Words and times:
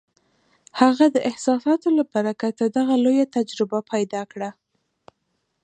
هغه 0.79 1.05
د 1.15 1.17
احساساتو 1.29 1.87
له 1.97 2.03
برکته 2.13 2.63
دغه 2.77 2.95
لویه 3.05 3.25
تجربه 3.35 3.79
پیدا 3.91 4.21
کړه 4.31 4.49